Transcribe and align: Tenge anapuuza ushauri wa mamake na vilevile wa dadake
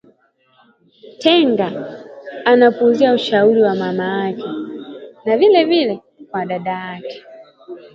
Tenge 1.21 1.69
anapuuza 2.45 3.13
ushauri 3.13 3.61
wa 3.61 3.75
mamake 3.75 4.43
na 5.25 5.37
vilevile 5.37 6.01
wa 6.33 6.45
dadake 6.45 7.23